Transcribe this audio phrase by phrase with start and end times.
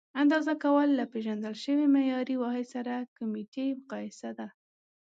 [0.21, 4.47] اندازه کول له پیژندل شوي معیاري واحد سره کمیتي مقایسه ده.